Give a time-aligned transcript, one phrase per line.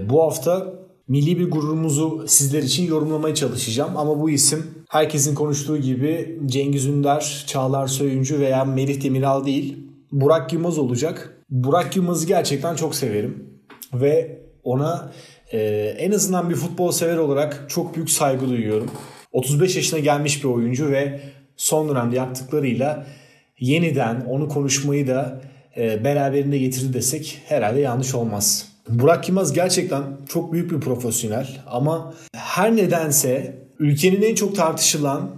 [0.00, 0.72] Bu hafta
[1.08, 3.96] milli bir gururumuzu sizler için yorumlamaya çalışacağım.
[3.96, 9.76] Ama bu isim herkesin konuştuğu gibi Cengiz Ünder, Çağlar Söyüncü veya Melih Demiral değil.
[10.12, 11.42] Burak Yılmaz olacak.
[11.50, 13.60] Burak Yılmaz'ı gerçekten çok severim.
[13.94, 15.12] Ve ona
[15.52, 15.58] e,
[15.98, 18.90] en azından bir futbol sever olarak çok büyük saygı duyuyorum.
[19.32, 21.20] 35 yaşına gelmiş bir oyuncu ve
[21.56, 23.06] son dönemde yaptıklarıyla
[23.60, 25.40] yeniden onu konuşmayı da
[25.76, 28.73] e, beraberinde getirdi desek herhalde yanlış olmaz.
[28.88, 35.30] Burak Yılmaz gerçekten çok büyük bir profesyonel ama her nedense ülkenin en çok tartışılan,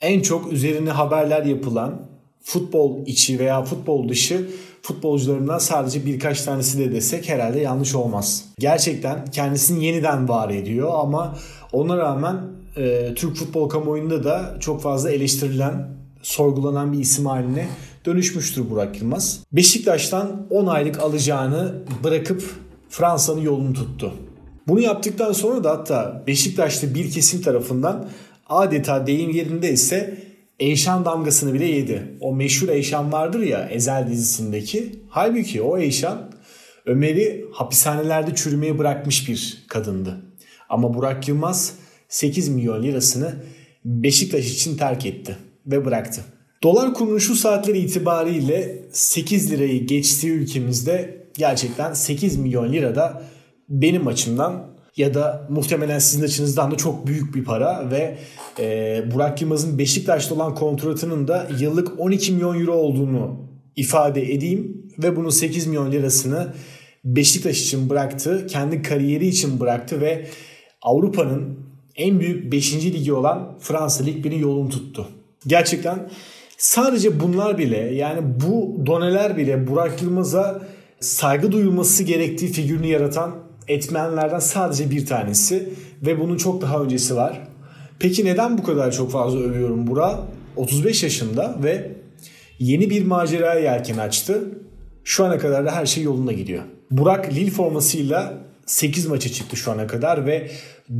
[0.00, 2.08] en çok üzerine haberler yapılan
[2.42, 4.50] futbol içi veya futbol dışı
[4.82, 8.44] futbolcularından sadece birkaç tanesi de desek herhalde yanlış olmaz.
[8.58, 11.36] Gerçekten kendisini yeniden var ediyor ama
[11.72, 12.36] ona rağmen
[12.76, 15.88] e, Türk futbol kamuoyunda da çok fazla eleştirilen,
[16.22, 17.68] sorgulanan bir isim haline
[18.06, 19.40] dönüşmüştür Burak Yılmaz.
[19.52, 22.42] Beşiktaş'tan 10 aylık alacağını bırakıp
[22.88, 24.12] Fransa'nın yolunu tuttu.
[24.68, 28.08] Bunu yaptıktan sonra da hatta Beşiktaşlı bir kesim tarafından
[28.48, 32.16] adeta deyim yerinde ise Eyşan damgasını bile yedi.
[32.20, 34.92] O meşhur Eyşan vardır ya Ezel dizisindeki.
[35.08, 36.30] Halbuki o Eyşan
[36.86, 40.16] Ömer'i hapishanelerde çürümeye bırakmış bir kadındı.
[40.68, 41.74] Ama Burak Yılmaz
[42.08, 43.34] 8 milyon lirasını
[43.84, 46.20] Beşiktaş için terk etti ve bıraktı.
[46.62, 53.22] Dolar kurunun şu saatleri itibariyle 8 lirayı geçtiği ülkemizde gerçekten 8 milyon lira da
[53.68, 58.18] benim açımdan ya da muhtemelen sizin açınızdan da çok büyük bir para ve
[58.58, 65.16] e, Burak Yılmaz'ın Beşiktaş'ta olan kontratının da yıllık 12 milyon euro olduğunu ifade edeyim ve
[65.16, 66.48] bunun 8 milyon lirasını
[67.04, 70.26] Beşiktaş için bıraktı, kendi kariyeri için bıraktı ve
[70.82, 71.58] Avrupa'nın
[71.96, 72.74] en büyük 5.
[72.84, 75.08] ligi olan Fransa Lig 1'in yolunu tuttu.
[75.46, 76.10] Gerçekten
[76.58, 80.62] sadece bunlar bile yani bu doneler bile Burak Yılmaz'a
[81.00, 83.34] saygı duyulması gerektiği figürünü yaratan
[83.68, 85.68] etmenlerden sadece bir tanesi
[86.02, 87.40] ve bunun çok daha öncesi var.
[87.98, 90.18] Peki neden bu kadar çok fazla övüyorum Burak?
[90.56, 91.90] 35 yaşında ve
[92.58, 94.44] yeni bir maceraya yelken açtı.
[95.04, 96.62] Şu ana kadar da her şey yolunda gidiyor.
[96.90, 98.34] Burak Lille formasıyla
[98.66, 100.50] 8 maça çıktı şu ana kadar ve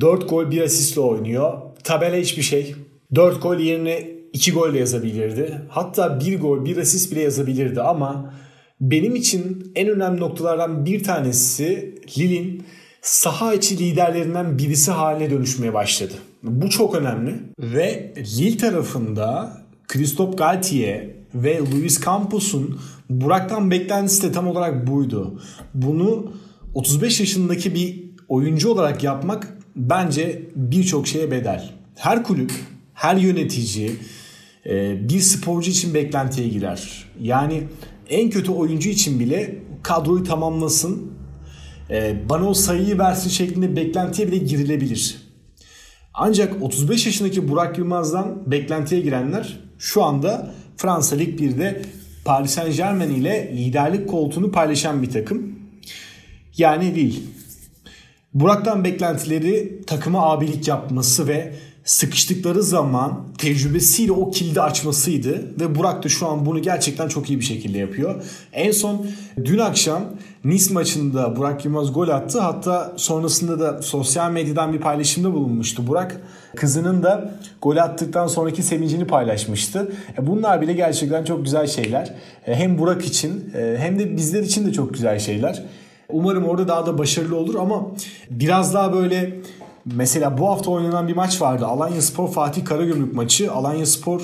[0.00, 1.52] 4 gol 1 asistle oynuyor.
[1.84, 2.74] Tabela hiçbir şey.
[3.14, 5.60] 4 gol yerine 2 gol de yazabilirdi.
[5.68, 8.34] Hatta 1 gol 1 asist bile yazabilirdi ama
[8.90, 12.64] benim için en önemli noktalardan bir tanesi Lille'in
[13.02, 16.12] saha içi liderlerinden birisi haline dönüşmeye başladı.
[16.42, 19.56] Bu çok önemli ve Lille tarafında
[19.88, 22.80] Christophe Galtier ve Luis Campos'un
[23.10, 25.40] Burak'tan beklentisi de tam olarak buydu.
[25.74, 26.32] Bunu
[26.74, 31.70] 35 yaşındaki bir oyuncu olarak yapmak bence birçok şeye bedel.
[31.96, 32.52] Her kulüp,
[32.94, 33.96] her yönetici
[34.66, 37.04] e, bir sporcu için beklentiye girer.
[37.20, 37.62] Yani
[38.10, 41.12] en kötü oyuncu için bile kadroyu tamamlasın,
[41.90, 45.16] e, bana o sayıyı versin şeklinde beklentiye bile girilebilir.
[46.14, 51.82] Ancak 35 yaşındaki Burak Yılmaz'dan beklentiye girenler şu anda Fransa Lig 1'de
[52.24, 55.58] Paris Saint Germain ile liderlik koltuğunu paylaşan bir takım.
[56.56, 57.18] Yani Lille.
[58.34, 61.54] Burak'tan beklentileri takıma abilik yapması ve
[61.84, 67.40] sıkıştıkları zaman tecrübesiyle o kilidi açmasıydı ve Burak da şu an bunu gerçekten çok iyi
[67.40, 68.22] bir şekilde yapıyor.
[68.52, 69.06] En son
[69.44, 70.02] dün akşam
[70.44, 72.40] Nice maçında Burak Yılmaz gol attı.
[72.40, 76.20] Hatta sonrasında da sosyal medyadan bir paylaşımda bulunmuştu Burak.
[76.56, 79.92] Kızının da gol attıktan sonraki sevincini paylaşmıştı.
[80.18, 82.14] E, bunlar bile gerçekten çok güzel şeyler.
[82.46, 85.62] E, hem Burak için e, hem de bizler için de çok güzel şeyler.
[86.08, 87.86] Umarım orada daha da başarılı olur ama
[88.30, 89.40] biraz daha böyle
[89.84, 91.66] Mesela bu hafta oynanan bir maç vardı.
[91.66, 93.52] Alanya Spor Fatih Karagümrük maçı.
[93.52, 94.22] Alanya Spor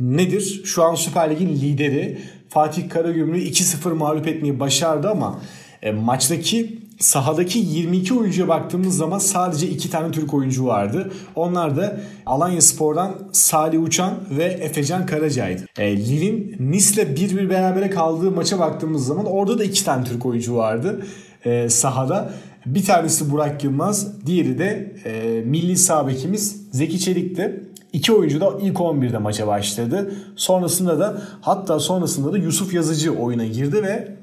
[0.00, 0.62] nedir?
[0.64, 2.18] Şu an Süper Lig'in lideri.
[2.48, 5.40] Fatih Karagümrük'ü 2-0 mağlup etmeyi başardı ama
[5.82, 11.12] e, maçtaki sahadaki 22 oyuncuya baktığımız zaman sadece 2 tane Türk oyuncu vardı.
[11.34, 15.62] Onlar da Alanya Spor'dan Salih Uçan ve Efecan Karaca'ydı.
[15.78, 20.56] E, Lille'in Nice'le 1-1 berabere kaldığı maça baktığımız zaman orada da 2 tane Türk oyuncu
[20.56, 21.06] vardı
[21.44, 22.32] e, sahada.
[22.66, 27.64] Bir tanesi Burak Yılmaz, diğeri de e, milli sabekimiz Zeki Çelik'ti.
[27.92, 30.14] İki oyuncu da ilk 11'de maça başladı.
[30.36, 34.16] Sonrasında da hatta sonrasında da Yusuf Yazıcı oyuna girdi ve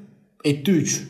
[0.44, 1.08] etti 3.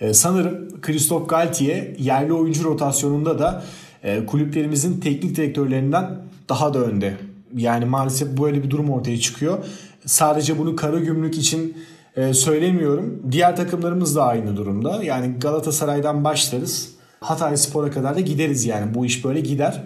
[0.00, 3.62] E, sanırım Christophe Galtier yerli oyuncu rotasyonunda da
[4.02, 6.10] e, kulüplerimizin teknik direktörlerinden
[6.48, 7.14] daha da önde.
[7.56, 9.58] Yani maalesef böyle bir durum ortaya çıkıyor.
[10.06, 11.76] Sadece bunu kara gümrük için
[12.16, 13.22] e, söylemiyorum.
[13.30, 15.00] Diğer takımlarımız da aynı durumda.
[15.02, 16.96] Yani Galatasaray'dan başlarız.
[17.20, 18.94] Hatay Spor'a kadar da gideriz yani.
[18.94, 19.82] Bu iş böyle gider.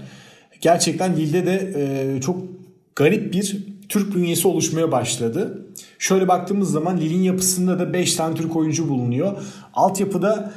[0.60, 2.42] Gerçekten Lille'de de e, çok
[2.96, 5.66] garip bir Türk bünyesi oluşmaya başladı.
[5.98, 9.36] Şöyle baktığımız zaman Lille'in yapısında da 5 tane Türk oyuncu bulunuyor.
[9.74, 10.52] Altyapıda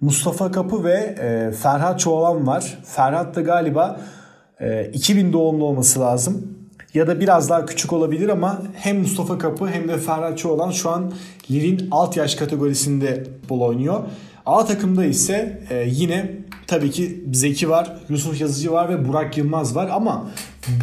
[0.00, 2.78] Mustafa Kapı ve e, Ferhat Çoğalan var.
[2.84, 4.00] Ferhat da galiba
[4.60, 6.57] e, 2000 doğumlu olması lazım.
[6.94, 10.90] Ya da biraz daha küçük olabilir ama hem Mustafa Kapı hem de Ferhat Çoğalan şu
[10.90, 11.12] an
[11.50, 14.00] Lille'in alt yaş kategorisinde futbol oynuyor.
[14.46, 16.30] A takımda ise e, yine
[16.66, 20.30] tabii ki Zeki var, Yusuf Yazıcı var ve Burak Yılmaz var ama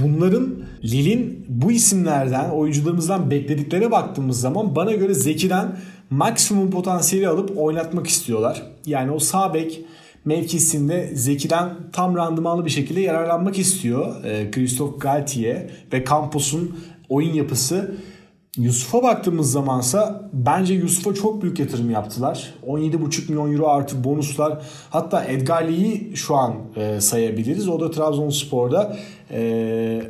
[0.02, 5.78] bunların Lille'in bu isimlerden, oyuncularımızdan beklediklerine baktığımız zaman bana göre Zeki'den
[6.10, 8.63] maksimum potansiyeli alıp oynatmak istiyorlar.
[8.86, 9.81] Yani o sağ bek
[10.25, 14.24] mevkisinde Zeki'den tam randımanlı bir şekilde yararlanmak istiyor.
[14.24, 16.80] E, Christophe Galtier ve Campos'un
[17.10, 17.95] oyun yapısı
[18.57, 22.54] Yusuf'a baktığımız zamansa bence Yusuf'a çok büyük yatırım yaptılar.
[22.68, 24.62] 17,5 milyon euro artı bonuslar.
[24.89, 27.69] Hatta Edgar Lee'yi şu an e, sayabiliriz.
[27.69, 28.98] O da Trabzonspor'da
[29.31, 30.01] e,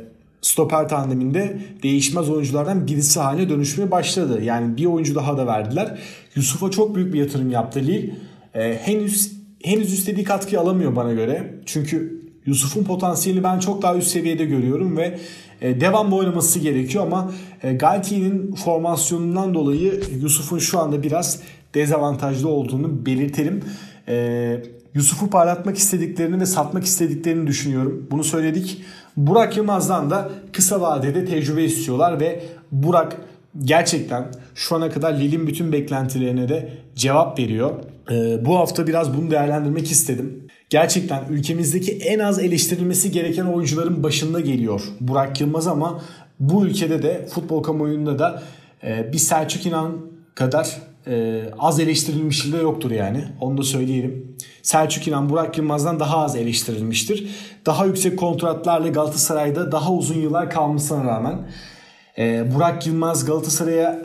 [0.42, 4.42] stoper tandeminde değişmez oyunculardan birisi haline dönüşmeye başladı.
[4.42, 5.98] Yani bir oyuncu daha da verdiler.
[6.34, 8.14] Yusuf'a çok büyük bir yatırım yaptı Lille.
[8.54, 9.32] E, henüz
[9.66, 11.54] henüz istediği katkıyı alamıyor bana göre.
[11.66, 15.18] Çünkü Yusuf'un potansiyelini ben çok daha üst seviyede görüyorum ve
[15.60, 17.32] e, devamlı oynaması gerekiyor ama
[17.62, 21.40] e, Galtier'in formasyonundan dolayı Yusuf'un şu anda biraz
[21.74, 23.62] dezavantajlı olduğunu belirtelim.
[24.08, 24.56] E,
[24.94, 28.06] Yusuf'u parlatmak istediklerini ve satmak istediklerini düşünüyorum.
[28.10, 28.84] Bunu söyledik.
[29.16, 32.42] Burak Yılmaz'dan da kısa vadede tecrübe istiyorlar ve
[32.72, 33.16] Burak
[33.64, 37.70] gerçekten şu ana kadar Lille'in bütün beklentilerine de cevap veriyor.
[38.10, 40.46] Ee, bu hafta biraz bunu değerlendirmek istedim.
[40.70, 46.02] Gerçekten ülkemizdeki en az eleştirilmesi gereken oyuncuların başında geliyor Burak Yılmaz ama
[46.40, 48.42] bu ülkede de futbol kamuoyunda da
[48.84, 49.96] e, bir Selçuk İnan
[50.34, 50.76] kadar
[51.06, 53.24] e, az eleştirilmişliği de yoktur yani.
[53.40, 54.36] Onu da söyleyelim.
[54.62, 57.30] Selçuk İnan Burak Yılmaz'dan daha az eleştirilmiştir.
[57.66, 61.38] Daha yüksek kontratlarla Galatasaray'da daha uzun yıllar kalmasına rağmen
[62.18, 63.98] e, Burak Yılmaz Galatasaray'a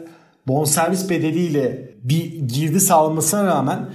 [0.47, 3.89] bonservis bedeliyle bir girdi sağlamasına rağmen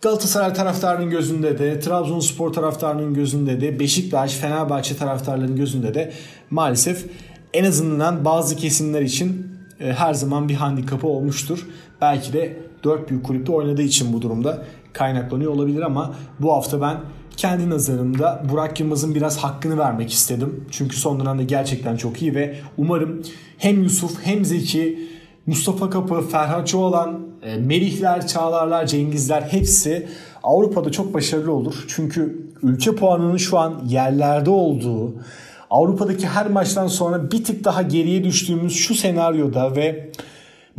[0.00, 6.12] Galatasaray taraftarının gözünde de, Trabzonspor taraftarının gözünde de, Beşiktaş, Fenerbahçe taraftarlarının gözünde de
[6.50, 7.06] maalesef
[7.52, 9.46] en azından bazı kesimler için
[9.80, 11.66] e, her zaman bir handikapı olmuştur.
[12.00, 16.96] Belki de dört büyük kulüpte oynadığı için bu durumda kaynaklanıyor olabilir ama bu hafta ben
[17.36, 20.64] kendi nazarımda Burak Yılmaz'ın biraz hakkını vermek istedim.
[20.70, 23.22] Çünkü son dönemde gerçekten çok iyi ve umarım
[23.58, 25.08] hem Yusuf hem Zeki,
[25.46, 30.08] Mustafa Kapı, Ferhat Çoğalan, e, Melihler, Çağlarlar, Cengizler hepsi
[30.42, 31.84] Avrupa'da çok başarılı olur.
[31.88, 35.14] Çünkü ülke puanının şu an yerlerde olduğu,
[35.70, 40.10] Avrupa'daki her maçtan sonra bir tık daha geriye düştüğümüz şu senaryoda ve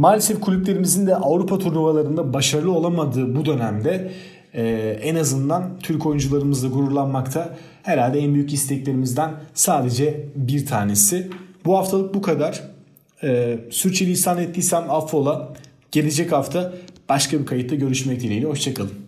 [0.01, 4.11] maalesef kulüplerimizin de Avrupa turnuvalarında başarılı olamadığı bu dönemde
[4.53, 4.63] e,
[5.01, 11.29] en azından Türk oyuncularımızla gururlanmakta herhalde en büyük isteklerimizden sadece bir tanesi.
[11.65, 12.63] Bu haftalık bu kadar.
[13.23, 15.53] E, sürçülisan ettiysem affola.
[15.91, 16.73] Gelecek hafta
[17.09, 18.47] başka bir kayıtta görüşmek dileğiyle.
[18.47, 19.00] Hoşçakalın.